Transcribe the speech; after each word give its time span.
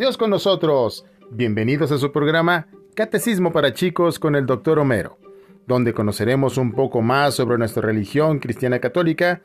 Dios 0.00 0.16
con 0.16 0.30
nosotros. 0.30 1.04
Bienvenidos 1.30 1.92
a 1.92 1.98
su 1.98 2.10
programa 2.10 2.68
Catecismo 2.94 3.52
para 3.52 3.74
chicos 3.74 4.18
con 4.18 4.34
el 4.34 4.46
Dr. 4.46 4.78
Homero, 4.78 5.18
donde 5.66 5.92
conoceremos 5.92 6.56
un 6.56 6.72
poco 6.72 7.02
más 7.02 7.34
sobre 7.34 7.58
nuestra 7.58 7.82
religión 7.82 8.38
cristiana 8.38 8.78
católica. 8.78 9.42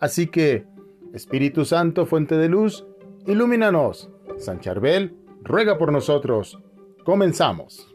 Así 0.00 0.26
que, 0.26 0.66
Espíritu 1.14 1.64
Santo, 1.64 2.04
fuente 2.04 2.36
de 2.36 2.50
luz, 2.50 2.84
ilumínanos. 3.26 4.10
San 4.36 4.60
Charbel, 4.60 5.16
ruega 5.42 5.78
por 5.78 5.90
nosotros. 5.90 6.58
Comenzamos. 7.02 7.88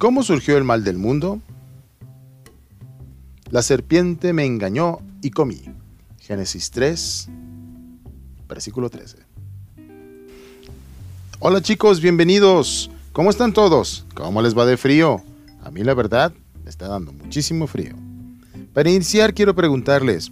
¿Cómo 0.00 0.24
surgió 0.24 0.58
el 0.58 0.64
mal 0.64 0.82
del 0.82 0.98
mundo? 0.98 1.40
La 3.56 3.62
serpiente 3.62 4.34
me 4.34 4.44
engañó 4.44 4.98
y 5.22 5.30
comí. 5.30 5.62
Génesis 6.20 6.70
3, 6.72 7.28
versículo 8.46 8.90
13. 8.90 9.16
Hola 11.38 11.62
chicos, 11.62 12.02
bienvenidos. 12.02 12.90
¿Cómo 13.12 13.30
están 13.30 13.54
todos? 13.54 14.04
¿Cómo 14.12 14.42
les 14.42 14.54
va 14.54 14.66
de 14.66 14.76
frío? 14.76 15.22
A 15.62 15.70
mí 15.70 15.82
la 15.84 15.94
verdad 15.94 16.34
me 16.64 16.68
está 16.68 16.86
dando 16.86 17.14
muchísimo 17.14 17.66
frío. 17.66 17.94
Para 18.74 18.90
iniciar 18.90 19.32
quiero 19.32 19.54
preguntarles, 19.54 20.30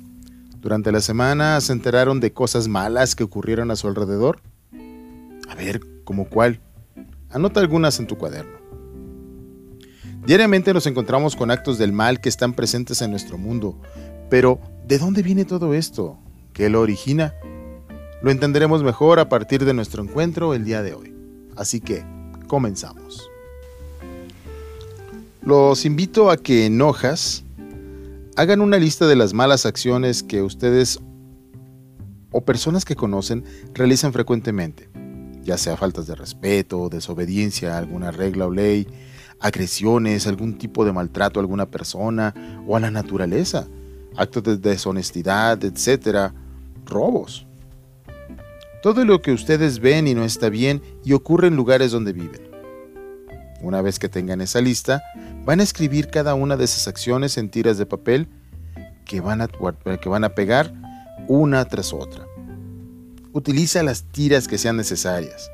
¿durante 0.61 0.93
la 0.93 1.01
semana 1.01 1.59
se 1.63 1.73
enteraron 1.73 2.21
de 2.21 2.31
cosas 2.31 2.69
malas 2.69 3.15
que 3.15 3.25
ocurrieron 3.25 3.71
a 3.71 3.77
su 3.77 3.89
alrededor? 3.89 4.43
A 5.49 5.55
ver, 5.55 5.81
¿cómo 6.05 6.29
cuál? 6.29 6.61
Anota 7.31 7.61
algunas 7.61 7.99
en 7.99 8.07
tu 8.07 8.19
cuaderno. 8.19 8.64
Diariamente 10.27 10.73
nos 10.73 10.87
encontramos 10.87 11.37
con 11.37 11.51
actos 11.51 11.77
del 11.77 11.93
mal 11.93 12.19
que 12.19 12.31
están 12.31 12.55
presentes 12.55 13.03
en 13.03 13.11
nuestro 13.11 13.37
mundo, 13.37 13.79
pero 14.31 14.59
¿de 14.87 14.99
dónde 14.99 15.23
viene 15.23 15.45
todo 15.45 15.75
esto? 15.75 16.17
¿Qué 16.55 16.71
lo 16.71 16.81
origina? 16.81 17.35
Lo 18.23 18.31
entenderemos 18.31 18.83
mejor 18.83 19.21
a 19.21 19.29
partir 19.29 19.67
de 19.67 19.75
nuestro 19.75 20.03
encuentro 20.03 20.55
el 20.55 20.65
día 20.65 20.83
de 20.83 20.95
hoy. 20.95 21.15
Así 21.57 21.81
que, 21.81 22.07
comenzamos. 22.47 23.29
Los 25.43 25.85
invito 25.85 26.31
a 26.31 26.39
que 26.39 26.65
en 26.65 26.81
hojas 26.81 27.45
hagan 28.37 28.63
una 28.63 28.79
lista 28.79 29.07
de 29.07 29.17
las 29.17 29.35
malas 29.35 29.67
acciones 29.67 30.23
que 30.23 30.41
ustedes 30.41 31.01
o 32.31 32.41
personas 32.47 32.87
que 32.87 32.97
conocen 32.97 33.45
realizan 33.75 34.15
frecuentemente, 34.15 34.89
ya 35.43 35.59
sea 35.59 35.77
faltas 35.77 36.07
de 36.07 36.15
respeto, 36.15 36.89
desobediencia 36.89 37.75
a 37.75 37.79
alguna 37.79 38.11
regla 38.11 38.47
o 38.47 38.51
ley, 38.51 38.89
agresiones, 39.41 40.27
algún 40.27 40.59
tipo 40.59 40.85
de 40.85 40.93
maltrato 40.93 41.39
a 41.39 41.43
alguna 41.43 41.67
persona 41.67 42.35
o 42.67 42.77
a 42.77 42.81
la 42.81 42.91
naturaleza, 42.91 43.67
actos 44.17 44.43
de 44.43 44.57
deshonestidad, 44.57 45.63
etcétera, 45.65 46.33
robos. 46.87 47.47
Todo 48.83 49.05
lo 49.05 49.23
que 49.23 49.33
ustedes 49.33 49.79
ven 49.79 50.07
y 50.07 50.15
no 50.15 50.25
está 50.25 50.51
bien 50.51 50.83
y 51.05 51.15
ocurre 51.15 51.49
en 51.49 51.57
lugares 51.57 51.91
donde 51.93 52.13
viven. 52.13 52.43
Una 53.63 53.81
vez 53.81 53.99
que 53.99 54.11
tengan 54.11 54.43
esa 54.43 54.61
lista, 54.61 55.03
van 55.45 55.61
a 55.61 55.63
escribir 55.63 56.09
cada 56.09 56.35
una 56.35 56.57
de 56.57 56.65
esas 56.65 56.87
acciones 56.87 57.39
en 57.39 57.49
tiras 57.49 57.79
de 57.79 57.87
papel 57.87 58.29
que 59.07 59.21
van 59.21 59.41
a, 59.41 59.49
que 59.49 60.09
van 60.09 60.25
a 60.25 60.35
pegar 60.35 60.75
una 61.29 61.65
tras 61.65 61.93
otra. 61.93 62.27
Utiliza 63.33 63.83
las 63.83 64.05
tiras 64.05 64.49
que 64.49 64.59
sean 64.59 64.77
necesarias 64.77 65.51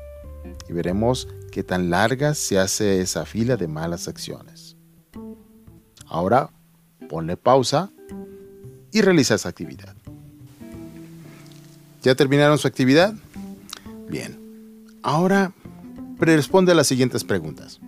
y 0.69 0.73
veremos 0.73 1.27
qué 1.51 1.63
tan 1.63 1.89
larga 1.89 2.33
se 2.33 2.57
hace 2.57 3.01
esa 3.01 3.25
fila 3.25 3.57
de 3.57 3.67
malas 3.67 4.07
acciones. 4.07 4.77
Ahora 6.07 6.49
ponle 7.09 7.37
pausa 7.37 7.91
y 8.91 9.01
realiza 9.01 9.35
esa 9.35 9.49
actividad. 9.49 9.95
¿Ya 12.01 12.15
terminaron 12.15 12.57
su 12.57 12.67
actividad? 12.67 13.13
Bien. 14.09 14.39
Ahora 15.03 15.53
responde 16.19 16.71
a 16.71 16.75
las 16.75 16.87
siguientes 16.87 17.23
preguntas. 17.23 17.79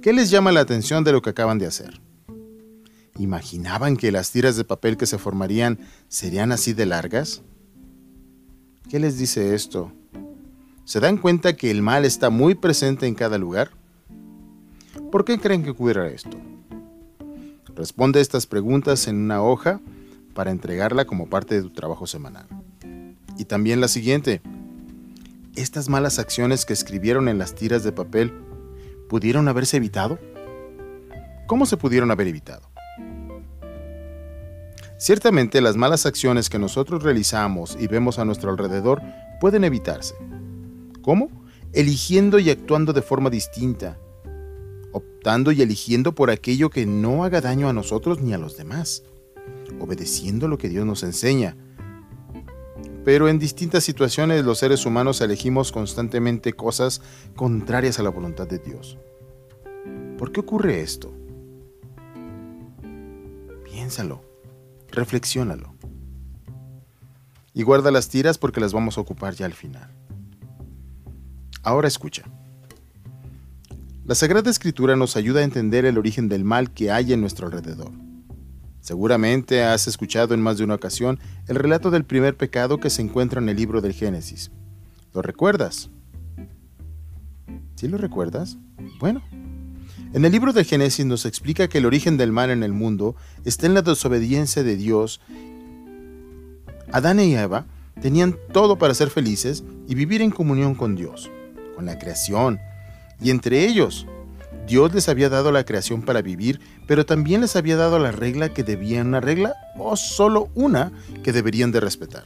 ¿Qué 0.00 0.12
les 0.12 0.30
llama 0.30 0.52
la 0.52 0.60
atención 0.60 1.04
de 1.04 1.12
lo 1.12 1.22
que 1.22 1.30
acaban 1.30 1.58
de 1.58 1.66
hacer? 1.66 2.00
¿Imaginaban 3.18 3.96
que 3.96 4.10
las 4.10 4.30
tiras 4.30 4.56
de 4.56 4.64
papel 4.64 4.96
que 4.96 5.06
se 5.06 5.18
formarían 5.18 5.78
serían 6.08 6.52
así 6.52 6.72
de 6.72 6.86
largas? 6.86 7.42
¿Qué 8.88 8.98
les 8.98 9.18
dice 9.18 9.54
esto? 9.54 9.92
¿Se 10.92 11.00
dan 11.00 11.16
cuenta 11.16 11.56
que 11.56 11.70
el 11.70 11.80
mal 11.80 12.04
está 12.04 12.28
muy 12.28 12.54
presente 12.54 13.06
en 13.06 13.14
cada 13.14 13.38
lugar? 13.38 13.70
¿Por 15.10 15.24
qué 15.24 15.38
creen 15.38 15.62
que 15.62 15.70
ocurra 15.70 16.08
esto? 16.08 16.36
Responde 17.74 18.20
estas 18.20 18.46
preguntas 18.46 19.08
en 19.08 19.16
una 19.16 19.42
hoja 19.42 19.80
para 20.34 20.50
entregarla 20.50 21.06
como 21.06 21.30
parte 21.30 21.54
de 21.54 21.62
tu 21.62 21.70
trabajo 21.70 22.06
semanal. 22.06 22.46
Y 23.38 23.46
también 23.46 23.80
la 23.80 23.88
siguiente. 23.88 24.42
¿Estas 25.56 25.88
malas 25.88 26.18
acciones 26.18 26.66
que 26.66 26.74
escribieron 26.74 27.26
en 27.30 27.38
las 27.38 27.54
tiras 27.54 27.84
de 27.84 27.92
papel 27.92 28.30
pudieron 29.08 29.48
haberse 29.48 29.78
evitado? 29.78 30.18
¿Cómo 31.46 31.64
se 31.64 31.78
pudieron 31.78 32.10
haber 32.10 32.26
evitado? 32.26 32.68
Ciertamente 34.98 35.62
las 35.62 35.76
malas 35.76 36.04
acciones 36.04 36.50
que 36.50 36.58
nosotros 36.58 37.02
realizamos 37.02 37.78
y 37.80 37.86
vemos 37.86 38.18
a 38.18 38.26
nuestro 38.26 38.50
alrededor 38.50 39.00
pueden 39.40 39.64
evitarse 39.64 40.14
¿Cómo? 41.02 41.28
Eligiendo 41.72 42.38
y 42.38 42.50
actuando 42.50 42.92
de 42.92 43.02
forma 43.02 43.28
distinta, 43.28 43.98
optando 44.92 45.52
y 45.52 45.62
eligiendo 45.62 46.14
por 46.14 46.30
aquello 46.30 46.70
que 46.70 46.86
no 46.86 47.24
haga 47.24 47.40
daño 47.40 47.68
a 47.68 47.72
nosotros 47.72 48.20
ni 48.20 48.32
a 48.32 48.38
los 48.38 48.56
demás, 48.56 49.02
obedeciendo 49.80 50.48
lo 50.48 50.58
que 50.58 50.68
Dios 50.68 50.86
nos 50.86 51.02
enseña. 51.02 51.56
Pero 53.04 53.28
en 53.28 53.38
distintas 53.38 53.82
situaciones 53.82 54.44
los 54.44 54.58
seres 54.58 54.86
humanos 54.86 55.20
elegimos 55.20 55.72
constantemente 55.72 56.52
cosas 56.52 57.00
contrarias 57.34 57.98
a 57.98 58.02
la 58.02 58.10
voluntad 58.10 58.46
de 58.46 58.58
Dios. 58.58 58.96
¿Por 60.18 60.30
qué 60.30 60.40
ocurre 60.40 60.82
esto? 60.82 61.12
Piénsalo, 63.64 64.22
reflexiónalo. 64.88 65.74
Y 67.54 67.64
guarda 67.64 67.90
las 67.90 68.08
tiras 68.08 68.38
porque 68.38 68.60
las 68.60 68.72
vamos 68.72 68.98
a 68.98 69.00
ocupar 69.00 69.34
ya 69.34 69.46
al 69.46 69.52
final. 69.52 69.90
Ahora 71.64 71.86
escucha. 71.86 72.24
La 74.04 74.16
Sagrada 74.16 74.50
Escritura 74.50 74.96
nos 74.96 75.16
ayuda 75.16 75.40
a 75.40 75.44
entender 75.44 75.84
el 75.84 75.96
origen 75.96 76.28
del 76.28 76.42
mal 76.42 76.72
que 76.72 76.90
hay 76.90 77.12
en 77.12 77.20
nuestro 77.20 77.46
alrededor. 77.46 77.92
Seguramente 78.80 79.62
has 79.62 79.86
escuchado 79.86 80.34
en 80.34 80.42
más 80.42 80.58
de 80.58 80.64
una 80.64 80.74
ocasión 80.74 81.20
el 81.46 81.54
relato 81.54 81.92
del 81.92 82.04
primer 82.04 82.36
pecado 82.36 82.78
que 82.78 82.90
se 82.90 83.00
encuentra 83.00 83.40
en 83.40 83.48
el 83.48 83.56
libro 83.56 83.80
del 83.80 83.92
Génesis. 83.92 84.50
¿Lo 85.14 85.22
recuerdas? 85.22 85.88
¿Sí 87.76 87.86
lo 87.86 87.96
recuerdas? 87.96 88.58
Bueno. 88.98 89.22
En 90.12 90.24
el 90.24 90.32
libro 90.32 90.52
del 90.52 90.64
Génesis 90.64 91.06
nos 91.06 91.26
explica 91.26 91.68
que 91.68 91.78
el 91.78 91.86
origen 91.86 92.16
del 92.16 92.32
mal 92.32 92.50
en 92.50 92.64
el 92.64 92.72
mundo 92.72 93.14
está 93.44 93.66
en 93.66 93.74
la 93.74 93.82
desobediencia 93.82 94.64
de 94.64 94.76
Dios. 94.76 95.20
Adán 96.90 97.20
y 97.20 97.36
Eva 97.36 97.66
tenían 98.00 98.36
todo 98.52 98.78
para 98.78 98.94
ser 98.94 99.10
felices 99.10 99.62
y 99.86 99.94
vivir 99.94 100.22
en 100.22 100.32
comunión 100.32 100.74
con 100.74 100.96
Dios 100.96 101.30
con 101.74 101.86
la 101.86 101.98
creación. 101.98 102.60
Y 103.20 103.30
entre 103.30 103.64
ellos, 103.66 104.06
Dios 104.66 104.94
les 104.94 105.08
había 105.08 105.28
dado 105.28 105.52
la 105.52 105.64
creación 105.64 106.02
para 106.02 106.22
vivir, 106.22 106.60
pero 106.86 107.04
también 107.04 107.40
les 107.40 107.56
había 107.56 107.76
dado 107.76 107.98
la 107.98 108.12
regla 108.12 108.52
que 108.52 108.62
debían, 108.62 109.08
una 109.08 109.20
regla 109.20 109.54
o 109.76 109.96
solo 109.96 110.48
una 110.54 110.92
que 111.22 111.32
deberían 111.32 111.72
de 111.72 111.80
respetar. 111.80 112.24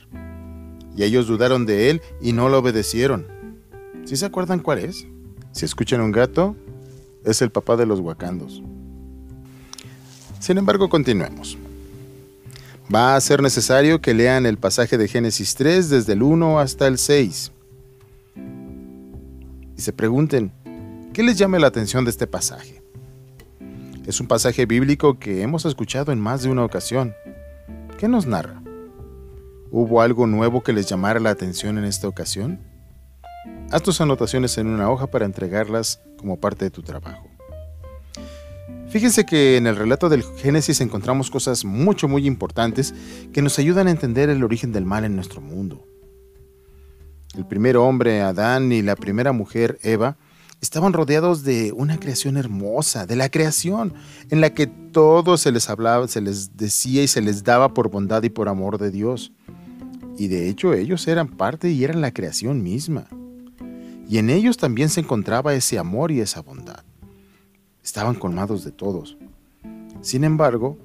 Y 0.97 1.03
ellos 1.03 1.27
dudaron 1.27 1.67
de 1.67 1.91
él 1.91 2.03
y 2.21 2.33
no 2.33 2.49
lo 2.49 2.59
obedecieron. 2.59 3.27
¿Sí 4.04 4.16
se 4.16 4.27
acuerdan 4.27 4.60
cuál 4.60 4.78
es? 4.78 5.07
Si 5.53 5.65
escuchan 5.65 6.01
un 6.01 6.13
gato, 6.13 6.57
es 7.25 7.43
el 7.43 7.51
papá 7.51 7.77
de 7.77 7.87
los 7.87 8.01
guacandos. 8.01 8.63
Sin 10.39 10.59
embargo, 10.59 10.89
continuemos. 10.89 11.59
Va 12.95 13.16
a 13.16 13.21
ser 13.21 13.43
necesario 13.43 14.01
que 14.01 14.15
lean 14.15 14.47
el 14.47 14.59
pasaje 14.59 14.97
de 14.97 15.09
Génesis 15.09 15.54
3 15.57 15.91
desde 15.91 16.13
el 16.13 16.22
1 16.22 16.60
hasta 16.60 16.87
el 16.87 16.98
6 16.98 17.53
y 19.77 19.83
se 19.83 19.93
pregunten, 19.93 20.53
¿qué 21.13 21.23
les 21.23 21.39
llama 21.39 21.59
la 21.59 21.67
atención 21.67 22.05
de 22.05 22.11
este 22.11 22.27
pasaje? 22.27 22.83
Es 24.07 24.21
un 24.21 24.27
pasaje 24.27 24.67
bíblico 24.67 25.19
que 25.19 25.43
hemos 25.43 25.65
escuchado 25.67 26.13
en 26.13 26.21
más 26.21 26.43
de 26.43 26.49
una 26.49 26.65
ocasión. 26.65 27.15
¿Qué 27.99 28.09
nos 28.09 28.27
narra? 28.27 28.63
¿Hubo 29.71 30.01
algo 30.01 30.27
nuevo 30.27 30.63
que 30.63 30.73
les 30.73 30.87
llamara 30.89 31.21
la 31.21 31.31
atención 31.31 31.77
en 31.77 31.84
esta 31.84 32.09
ocasión? 32.09 32.61
Haz 33.71 33.83
tus 33.83 34.01
anotaciones 34.01 34.57
en 34.59 34.69
una 34.69 34.91
hoja 34.91 35.09
para 35.09 35.27
entregarlas 35.27 36.01
como 36.17 36.39
parte 36.39 36.65
de 36.65 36.71
tu 36.71 36.83
trabajo. 36.83 37.29
Fíjense 38.89 39.27
que 39.27 39.57
en 39.57 39.67
el 39.67 39.77
relato 39.77 40.09
del 40.09 40.22
Génesis 40.22 40.81
encontramos 40.81 41.31
cosas 41.31 41.65
mucho 41.65 42.07
muy 42.07 42.27
importantes 42.27 42.95
que 43.33 43.43
nos 43.43 43.59
ayudan 43.59 43.89
a 43.89 43.91
entender 43.91 44.31
el 44.31 44.45
origen 44.45 44.72
del 44.72 44.84
mal 44.84 45.05
en 45.05 45.17
nuestro 45.17 45.41
mundo. 45.41 45.84
El 47.36 47.47
primer 47.47 47.77
hombre, 47.77 48.22
Adán, 48.22 48.72
y 48.72 48.80
la 48.80 48.97
primera 48.97 49.33
mujer, 49.33 49.78
Eva, 49.83 50.16
estaban 50.62 50.94
rodeados 50.94 51.44
de 51.44 51.72
una 51.72 52.00
creación 52.00 52.38
hermosa, 52.38 53.06
de 53.06 53.15
la 53.15 53.28
creación, 53.28 53.92
en 54.30 54.41
la 54.41 54.54
que 54.54 54.66
todo 54.66 55.36
se 55.36 55.53
les 55.53 55.68
hablaba, 55.68 56.09
se 56.09 56.22
les 56.22 56.56
decía 56.56 57.03
y 57.03 57.09
se 57.09 57.21
les 57.21 57.44
daba 57.44 57.74
por 57.74 57.91
bondad 57.91 58.22
y 58.22 58.30
por 58.30 58.48
amor 58.48 58.78
de 58.78 58.91
Dios. 58.91 59.33
Y 60.16 60.28
de 60.28 60.48
hecho 60.48 60.72
ellos 60.72 61.06
eran 61.09 61.28
parte 61.28 61.71
y 61.71 61.84
eran 61.84 62.00
la 62.00 62.12
creación 62.12 62.62
misma. 62.62 63.06
Y 64.09 64.16
en 64.18 64.30
ellos 64.30 64.56
también 64.56 64.88
se 64.88 65.00
encontraba 65.00 65.54
ese 65.54 65.78
amor 65.78 66.10
y 66.10 66.21
esa 66.21 66.41
bondad. 66.41 66.84
Estaban 67.84 68.15
colmados 68.15 68.65
de 68.65 68.72
todos. 68.72 69.18
Sin 70.00 70.24
embargo, 70.24 70.78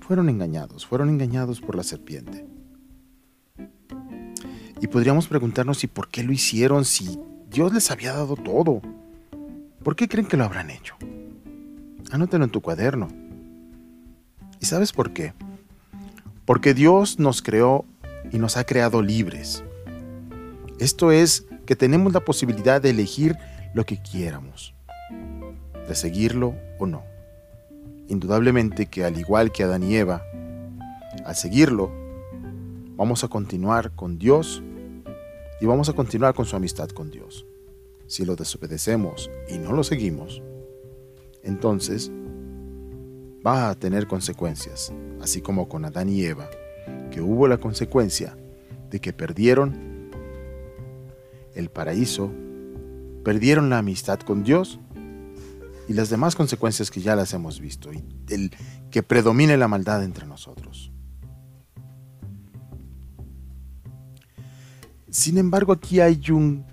fueron 0.00 0.28
engañados, 0.28 0.86
fueron 0.86 1.08
engañados 1.08 1.60
por 1.60 1.74
la 1.74 1.82
serpiente. 1.82 2.46
Y 4.86 4.88
podríamos 4.88 5.26
preguntarnos 5.26 5.78
si 5.78 5.88
por 5.88 6.06
qué 6.06 6.22
lo 6.22 6.30
hicieron, 6.30 6.84
si 6.84 7.18
Dios 7.50 7.74
les 7.74 7.90
había 7.90 8.12
dado 8.12 8.36
todo. 8.36 8.80
¿Por 9.82 9.96
qué 9.96 10.06
creen 10.06 10.28
que 10.28 10.36
lo 10.36 10.44
habrán 10.44 10.70
hecho? 10.70 10.94
Anótelo 12.12 12.44
en 12.44 12.50
tu 12.50 12.60
cuaderno. 12.60 13.08
¿Y 14.60 14.66
sabes 14.66 14.92
por 14.92 15.12
qué? 15.12 15.32
Porque 16.44 16.72
Dios 16.72 17.18
nos 17.18 17.42
creó 17.42 17.84
y 18.30 18.38
nos 18.38 18.56
ha 18.56 18.62
creado 18.62 19.02
libres. 19.02 19.64
Esto 20.78 21.10
es 21.10 21.46
que 21.66 21.74
tenemos 21.74 22.12
la 22.12 22.20
posibilidad 22.20 22.80
de 22.80 22.90
elegir 22.90 23.36
lo 23.74 23.84
que 23.84 24.00
quieramos, 24.00 24.72
de 25.88 25.96
seguirlo 25.96 26.54
o 26.78 26.86
no. 26.86 27.02
Indudablemente 28.06 28.86
que 28.86 29.04
al 29.04 29.18
igual 29.18 29.50
que 29.50 29.64
Adán 29.64 29.82
y 29.82 29.96
Eva, 29.96 30.22
al 31.24 31.34
seguirlo, 31.34 31.90
vamos 32.94 33.24
a 33.24 33.28
continuar 33.28 33.90
con 33.90 34.20
Dios 34.20 34.62
y 35.60 35.66
vamos 35.66 35.88
a 35.88 35.92
continuar 35.92 36.34
con 36.34 36.46
su 36.46 36.56
amistad 36.56 36.88
con 36.88 37.10
Dios. 37.10 37.46
Si 38.06 38.24
lo 38.24 38.36
desobedecemos 38.36 39.30
y 39.48 39.58
no 39.58 39.72
lo 39.72 39.82
seguimos, 39.82 40.42
entonces 41.42 42.10
va 43.46 43.70
a 43.70 43.74
tener 43.74 44.06
consecuencias, 44.06 44.92
así 45.20 45.40
como 45.40 45.68
con 45.68 45.84
Adán 45.84 46.08
y 46.08 46.22
Eva, 46.22 46.48
que 47.10 47.20
hubo 47.20 47.48
la 47.48 47.58
consecuencia 47.58 48.36
de 48.90 49.00
que 49.00 49.12
perdieron 49.12 50.10
el 51.54 51.70
paraíso, 51.70 52.30
perdieron 53.24 53.70
la 53.70 53.78
amistad 53.78 54.20
con 54.20 54.44
Dios 54.44 54.78
y 55.88 55.94
las 55.94 56.10
demás 56.10 56.34
consecuencias 56.34 56.90
que 56.90 57.00
ya 57.00 57.16
las 57.16 57.32
hemos 57.32 57.60
visto, 57.60 57.92
y 57.92 58.04
el 58.28 58.50
que 58.90 59.02
predomine 59.02 59.56
la 59.56 59.68
maldad 59.68 60.02
entre 60.04 60.26
nosotros. 60.26 60.92
Sin 65.16 65.38
embargo, 65.38 65.72
aquí 65.72 66.00
hay 66.00 66.20
un 66.30 66.66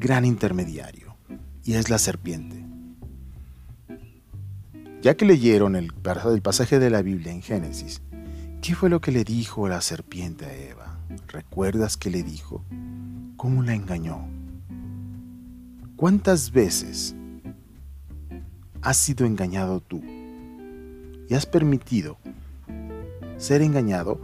gran 0.00 0.24
intermediario, 0.24 1.14
y 1.62 1.74
es 1.74 1.90
la 1.90 1.98
serpiente. 1.98 2.64
Ya 5.02 5.14
que 5.14 5.26
leyeron 5.26 5.76
el, 5.76 5.92
pasaje 5.92 6.78
de 6.78 6.88
la 6.88 7.02
Biblia 7.02 7.32
en 7.32 7.42
Génesis, 7.42 8.00
¿qué 8.62 8.74
fue 8.74 8.88
lo 8.88 9.02
que 9.02 9.12
le 9.12 9.24
dijo 9.24 9.68
la 9.68 9.82
serpiente 9.82 10.46
a 10.46 10.54
Eva? 10.54 10.98
¿Recuerdas 11.28 11.98
que 11.98 12.08
le 12.08 12.22
dijo? 12.22 12.64
¿Cómo 13.36 13.62
la 13.62 13.74
engañó? 13.74 14.26
¿Cuántas 15.96 16.52
veces 16.52 17.14
has 18.80 18.96
sido 18.96 19.26
engañado 19.26 19.82
tú 19.82 20.02
y 21.28 21.34
has 21.34 21.44
permitido 21.44 22.16
ser 23.36 23.60
engañado 23.60 24.18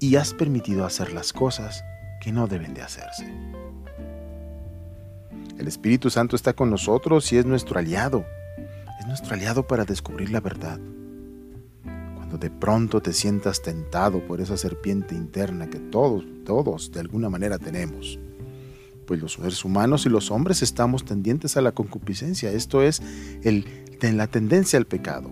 y 0.00 0.16
has 0.16 0.34
permitido 0.34 0.84
hacer 0.84 1.12
las 1.12 1.32
cosas 1.32 1.84
que 2.20 2.32
no 2.32 2.46
deben 2.46 2.74
de 2.74 2.82
hacerse. 2.82 3.26
El 5.58 5.68
Espíritu 5.68 6.08
Santo 6.10 6.36
está 6.36 6.52
con 6.52 6.70
nosotros 6.70 7.32
y 7.32 7.38
es 7.38 7.44
nuestro 7.44 7.78
aliado. 7.78 8.24
Es 9.00 9.06
nuestro 9.06 9.34
aliado 9.34 9.66
para 9.66 9.84
descubrir 9.84 10.30
la 10.30 10.40
verdad. 10.40 10.78
Cuando 12.14 12.38
de 12.38 12.50
pronto 12.50 13.00
te 13.00 13.12
sientas 13.12 13.60
tentado 13.62 14.26
por 14.26 14.40
esa 14.40 14.56
serpiente 14.56 15.14
interna 15.14 15.68
que 15.68 15.78
todos, 15.78 16.24
todos 16.44 16.92
de 16.92 17.00
alguna 17.00 17.28
manera 17.28 17.58
tenemos, 17.58 18.18
pues 19.06 19.20
los 19.20 19.32
seres 19.32 19.64
humanos 19.64 20.06
y 20.06 20.08
los 20.08 20.30
hombres 20.30 20.62
estamos 20.62 21.04
tendientes 21.04 21.56
a 21.56 21.60
la 21.60 21.72
concupiscencia, 21.72 22.52
esto 22.52 22.82
es 22.82 23.02
el, 23.42 23.66
la 24.00 24.28
tendencia 24.28 24.78
al 24.78 24.86
pecado. 24.86 25.30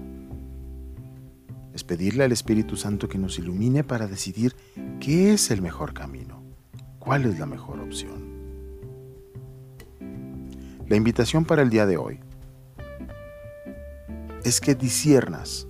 Es 1.72 1.84
pedirle 1.84 2.24
al 2.24 2.32
Espíritu 2.32 2.76
Santo 2.76 3.08
que 3.08 3.18
nos 3.18 3.38
ilumine 3.38 3.84
para 3.84 4.08
decidir 4.08 4.56
qué 4.98 5.32
es 5.32 5.52
el 5.52 5.62
mejor 5.62 5.94
camino, 5.94 6.37
cuál 6.98 7.24
es 7.24 7.38
la 7.38 7.46
mejor 7.46 7.80
opción. 7.80 8.28
La 10.86 10.96
invitación 10.96 11.44
para 11.44 11.62
el 11.62 11.70
día 11.70 11.86
de 11.86 11.96
hoy 11.96 12.20
es 14.44 14.60
que 14.60 14.74
disiernas, 14.74 15.66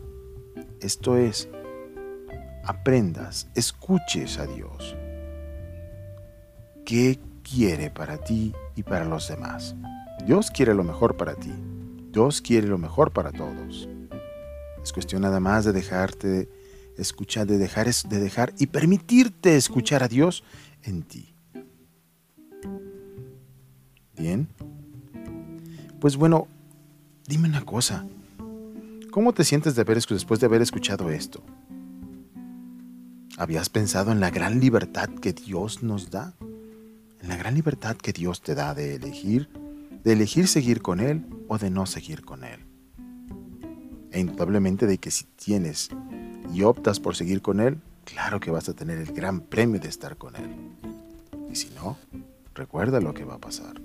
esto 0.81 1.17
es, 1.17 1.49
aprendas, 2.65 3.49
escuches 3.55 4.39
a 4.39 4.47
Dios. 4.47 4.97
¿Qué 6.85 7.19
quiere 7.43 7.91
para 7.91 8.19
ti 8.19 8.55
y 8.77 8.83
para 8.83 9.05
los 9.05 9.29
demás. 9.29 9.75
Dios 10.25 10.51
quiere 10.51 10.75
lo 10.75 10.85
mejor 10.85 11.17
para 11.17 11.35
ti. 11.35 11.53
Dios 12.13 12.41
quiere 12.41 12.67
lo 12.67 12.79
mejor 12.79 13.13
para 13.13 13.33
todos. 13.33 13.89
Es 14.83 14.93
cuestión 14.93 15.23
nada 15.23 15.41
más 15.41 15.65
de 15.65 15.73
dejarte 15.73 16.49
escuchar, 16.99 17.47
de 17.47 17.59
dejar, 17.59 17.93
de 17.93 18.19
dejar 18.19 18.55
y 18.59 18.67
permitirte 18.67 19.56
escuchar 19.56 20.03
a 20.03 20.09
Dios 20.09 20.45
en 20.83 21.03
ti. 21.03 21.35
Bien. 24.17 24.49
Pues 26.00 26.17
bueno, 26.17 26.49
dime 27.27 27.49
una 27.49 27.65
cosa. 27.65 28.06
¿Cómo 29.11 29.33
te 29.33 29.45
sientes 29.45 29.75
de 29.75 29.83
haber, 29.83 30.00
después 30.05 30.41
de 30.41 30.47
haber 30.47 30.62
escuchado 30.62 31.11
esto? 31.11 31.43
¿Habías 33.37 33.69
pensado 33.69 34.12
en 34.12 34.21
la 34.21 34.31
gran 34.31 34.61
libertad 34.61 35.09
que 35.09 35.33
Dios 35.33 35.83
nos 35.83 36.11
da? 36.11 36.35
en 37.21 37.29
la 37.29 37.37
gran 37.37 37.55
libertad 37.55 37.97
que 37.97 38.12
Dios 38.12 38.43
te 38.43 38.55
da 38.55 38.75
de 38.75 38.95
elegir, 38.95 39.49
de 40.05 40.12
elegir 40.12 40.49
seguir 40.49 40.83
con 40.83 41.00
Él 41.00 41.27
o 41.49 41.59
de 41.59 41.71
no 41.71 41.87
seguir 41.87 42.23
con 42.23 42.45
Él. 42.45 42.61
E 44.11 44.21
indudablemente 44.21 44.87
de 44.87 44.99
que 44.99 45.11
si 45.11 45.25
tienes 45.25 45.91
y 46.53 46.62
optas 46.62 47.00
por 47.00 47.17
seguir 47.17 47.43
con 47.43 47.61
Él, 47.61 47.79
claro 48.05 48.41
que 48.41 48.50
vas 48.50 48.69
a 48.69 48.75
tener 48.75 48.99
el 48.99 49.12
gran 49.12 49.41
premio 49.41 49.81
de 49.81 49.89
estar 49.89 50.17
con 50.17 50.37
Él. 50.37 50.50
Y 51.50 51.56
si 51.56 51.71
no, 51.71 51.97
recuerda 52.55 53.00
lo 53.00 53.15
que 53.15 53.25
va 53.25 53.35
a 53.35 53.41
pasar. 53.41 53.81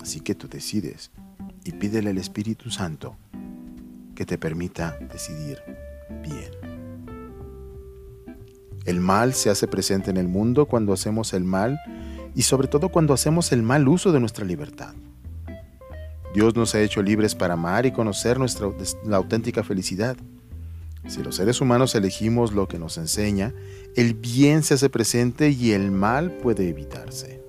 Así 0.00 0.20
que 0.20 0.34
tú 0.34 0.48
decides 0.48 1.10
y 1.64 1.72
pídele 1.72 2.10
al 2.10 2.18
Espíritu 2.18 2.70
Santo 2.70 3.16
que 4.14 4.26
te 4.26 4.38
permita 4.38 4.98
decidir 5.12 5.58
bien. 6.22 6.50
El 8.84 9.00
mal 9.00 9.32
se 9.32 9.48
hace 9.48 9.66
presente 9.66 10.10
en 10.10 10.18
el 10.18 10.28
mundo 10.28 10.66
cuando 10.66 10.92
hacemos 10.92 11.32
el 11.32 11.44
mal 11.44 11.80
y 12.34 12.42
sobre 12.42 12.68
todo 12.68 12.90
cuando 12.90 13.14
hacemos 13.14 13.50
el 13.52 13.62
mal 13.62 13.88
uso 13.88 14.12
de 14.12 14.20
nuestra 14.20 14.44
libertad. 14.44 14.94
Dios 16.34 16.54
nos 16.54 16.74
ha 16.74 16.80
hecho 16.80 17.00
libres 17.00 17.34
para 17.34 17.54
amar 17.54 17.86
y 17.86 17.92
conocer 17.92 18.38
nuestra, 18.38 18.68
la 19.06 19.16
auténtica 19.16 19.62
felicidad. 19.62 20.16
Si 21.06 21.22
los 21.22 21.36
seres 21.36 21.60
humanos 21.60 21.94
elegimos 21.94 22.52
lo 22.52 22.66
que 22.66 22.78
nos 22.78 22.96
enseña, 22.96 23.54
el 23.94 24.14
bien 24.14 24.62
se 24.62 24.74
hace 24.74 24.88
presente 24.88 25.50
y 25.50 25.72
el 25.72 25.90
mal 25.90 26.30
puede 26.30 26.68
evitarse. 26.68 27.42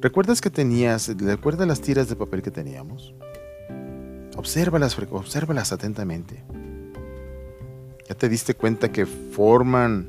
¿Recuerdas 0.00 0.40
que 0.40 0.50
tenías, 0.50 1.08
recuerda 1.18 1.66
las 1.66 1.80
tiras 1.80 2.08
de 2.08 2.16
papel 2.16 2.42
que 2.42 2.50
teníamos? 2.50 3.14
Obsérvalas, 4.36 4.96
obsérvalas 5.10 5.72
atentamente. 5.72 6.42
¿Ya 8.08 8.14
te 8.14 8.28
diste 8.28 8.54
cuenta 8.54 8.90
que 8.90 9.04
forman 9.04 10.08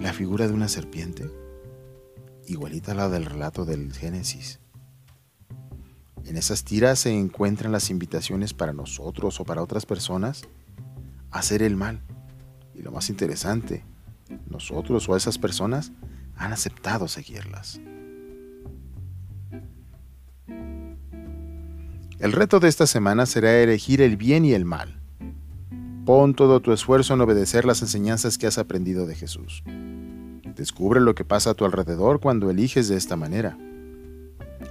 la 0.00 0.12
figura 0.12 0.46
de 0.46 0.54
una 0.54 0.68
serpiente? 0.68 1.28
Igualita 2.46 2.92
a 2.92 2.94
la 2.94 3.08
del 3.08 3.26
relato 3.26 3.64
del 3.64 3.92
Génesis. 3.92 4.60
En 6.24 6.36
esas 6.36 6.64
tiras 6.64 6.98
se 7.00 7.12
encuentran 7.12 7.72
las 7.72 7.90
invitaciones 7.90 8.54
para 8.54 8.72
nosotros 8.72 9.40
o 9.40 9.44
para 9.44 9.62
otras 9.62 9.86
personas 9.86 10.42
a 11.30 11.38
hacer 11.38 11.62
el 11.62 11.76
mal. 11.76 12.00
Y 12.74 12.82
lo 12.82 12.92
más 12.92 13.10
interesante, 13.10 13.84
nosotros 14.48 15.08
o 15.08 15.16
esas 15.16 15.38
personas 15.38 15.92
han 16.36 16.52
aceptado 16.52 17.08
seguirlas. 17.08 17.80
El 22.18 22.32
reto 22.32 22.58
de 22.58 22.68
esta 22.68 22.86
semana 22.86 23.26
será 23.26 23.58
elegir 23.58 24.00
el 24.00 24.16
bien 24.16 24.44
y 24.44 24.52
el 24.52 24.64
mal. 24.64 25.00
Pon 26.04 26.34
todo 26.34 26.60
tu 26.60 26.72
esfuerzo 26.72 27.14
en 27.14 27.20
obedecer 27.20 27.64
las 27.64 27.82
enseñanzas 27.82 28.38
que 28.38 28.46
has 28.46 28.58
aprendido 28.58 29.06
de 29.06 29.14
Jesús. 29.14 29.62
Descubre 30.56 31.00
lo 31.00 31.14
que 31.14 31.24
pasa 31.24 31.50
a 31.50 31.54
tu 31.54 31.64
alrededor 31.64 32.18
cuando 32.18 32.50
eliges 32.50 32.88
de 32.88 32.96
esta 32.96 33.14
manera. 33.14 33.56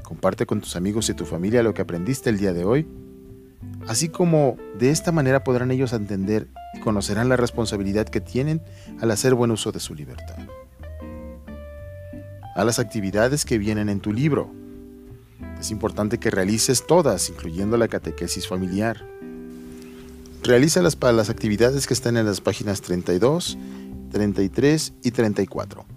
Comparte 0.07 0.45
con 0.45 0.61
tus 0.61 0.77
amigos 0.77 1.09
y 1.09 1.13
tu 1.13 1.25
familia 1.25 1.61
lo 1.63 1.73
que 1.73 1.81
aprendiste 1.81 2.29
el 2.29 2.37
día 2.37 2.53
de 2.53 2.63
hoy, 2.63 2.87
así 3.89 4.07
como 4.07 4.55
de 4.79 4.89
esta 4.89 5.11
manera 5.11 5.43
podrán 5.43 5.69
ellos 5.69 5.91
entender 5.91 6.47
y 6.73 6.79
conocerán 6.79 7.27
la 7.27 7.35
responsabilidad 7.35 8.07
que 8.07 8.21
tienen 8.21 8.61
al 9.01 9.11
hacer 9.11 9.33
buen 9.33 9.51
uso 9.51 9.73
de 9.73 9.81
su 9.81 9.93
libertad. 9.93 10.37
a 12.55 12.63
las 12.63 12.79
actividades 12.79 13.43
que 13.43 13.57
vienen 13.57 13.89
en 13.89 13.99
tu 13.99 14.13
libro. 14.13 14.49
Es 15.59 15.71
importante 15.71 16.19
que 16.19 16.31
realices 16.31 16.87
todas, 16.87 17.29
incluyendo 17.29 17.75
la 17.75 17.89
catequesis 17.89 18.47
familiar. 18.47 19.05
Realízalas 20.41 20.95
para 20.95 21.11
las 21.11 21.29
actividades 21.29 21.85
que 21.85 21.93
están 21.93 22.15
en 22.15 22.25
las 22.25 22.39
páginas 22.39 22.79
32, 22.79 23.57
33 24.09 24.93
y 25.03 25.11
34. 25.11 25.96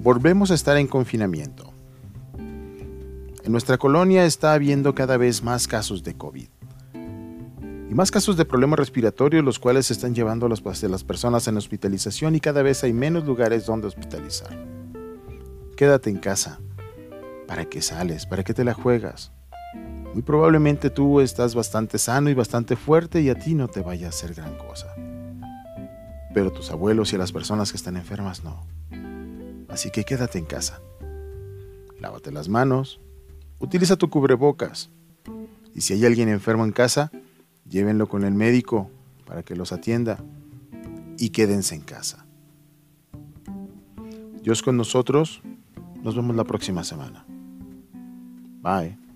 Volvemos 0.00 0.52
a 0.52 0.54
estar 0.54 0.76
en 0.76 0.86
confinamiento. 0.86 1.72
En 2.38 3.50
nuestra 3.50 3.78
colonia 3.78 4.24
está 4.24 4.52
habiendo 4.52 4.94
cada 4.94 5.16
vez 5.16 5.42
más 5.42 5.66
casos 5.66 6.04
de 6.04 6.14
COVID 6.14 6.48
y 7.90 7.94
más 7.94 8.12
casos 8.12 8.36
de 8.36 8.44
problemas 8.44 8.78
respiratorios, 8.78 9.44
los 9.44 9.58
cuales 9.58 9.86
se 9.86 9.94
están 9.94 10.14
llevando 10.14 10.46
a 10.46 10.48
las, 10.50 10.82
las 10.82 11.02
personas 11.02 11.48
en 11.48 11.56
hospitalización 11.56 12.36
y 12.36 12.40
cada 12.40 12.62
vez 12.62 12.84
hay 12.84 12.92
menos 12.92 13.24
lugares 13.24 13.66
donde 13.66 13.88
hospitalizar. 13.88 14.56
Quédate 15.76 16.10
en 16.10 16.18
casa. 16.18 16.60
¿Para 17.48 17.64
qué 17.64 17.82
sales? 17.82 18.24
¿Para 18.24 18.44
qué 18.44 18.54
te 18.54 18.62
la 18.62 18.74
juegas? 18.74 19.32
Muy 20.14 20.22
probablemente 20.22 20.90
tú 20.90 21.20
estás 21.20 21.56
bastante 21.56 21.98
sano 21.98 22.30
y 22.30 22.34
bastante 22.34 22.76
fuerte 22.76 23.20
y 23.20 23.30
a 23.30 23.34
ti 23.34 23.54
no 23.54 23.66
te 23.66 23.80
vaya 23.80 24.06
a 24.06 24.10
hacer 24.10 24.34
gran 24.34 24.56
cosa. 24.58 24.94
Pero 26.34 26.52
tus 26.52 26.70
abuelos 26.70 27.12
y 27.12 27.16
a 27.16 27.18
las 27.18 27.32
personas 27.32 27.72
que 27.72 27.78
están 27.78 27.96
enfermas 27.96 28.44
no. 28.44 28.64
Así 29.68 29.90
que 29.90 30.04
quédate 30.04 30.38
en 30.38 30.46
casa. 30.46 30.80
Lávate 32.00 32.32
las 32.32 32.48
manos. 32.48 33.00
Utiliza 33.58 33.96
tu 33.96 34.08
cubrebocas. 34.10 34.90
Y 35.74 35.82
si 35.82 35.94
hay 35.94 36.04
alguien 36.06 36.28
enfermo 36.28 36.64
en 36.64 36.72
casa, 36.72 37.12
llévenlo 37.68 38.08
con 38.08 38.24
el 38.24 38.34
médico 38.34 38.90
para 39.26 39.42
que 39.42 39.54
los 39.54 39.72
atienda 39.72 40.18
y 41.18 41.30
quédense 41.30 41.74
en 41.74 41.82
casa. 41.82 42.24
Dios 44.42 44.62
con 44.62 44.76
nosotros, 44.76 45.42
nos 46.02 46.16
vemos 46.16 46.34
la 46.34 46.44
próxima 46.44 46.84
semana. 46.84 47.26
Bye. 48.62 49.07